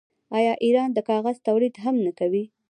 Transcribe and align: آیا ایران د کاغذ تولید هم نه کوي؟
آیا 0.37 0.53
ایران 0.65 0.89
د 0.93 0.99
کاغذ 1.09 1.37
تولید 1.47 1.75
هم 1.83 1.95
نه 2.05 2.11
کوي؟ 2.19 2.43